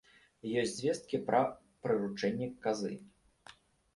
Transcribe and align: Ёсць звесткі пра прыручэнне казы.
Ёсць 0.61 0.71
звесткі 0.77 1.19
пра 1.27 1.41
прыручэнне 1.85 2.47
казы. 2.63 2.93